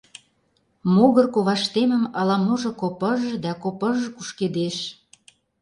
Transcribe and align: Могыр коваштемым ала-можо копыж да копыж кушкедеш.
Могыр 0.93 1.25
коваштемым 1.33 2.03
ала-можо 2.19 2.71
копыж 2.81 3.21
да 3.43 3.51
копыж 3.63 3.99
кушкедеш. 4.15 4.77